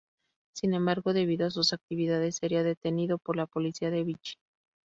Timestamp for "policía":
3.45-3.91